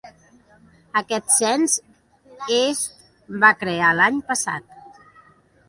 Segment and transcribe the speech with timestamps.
[1.01, 1.75] Aquest Cens
[2.57, 2.89] est
[3.47, 4.77] va crear l'any passat.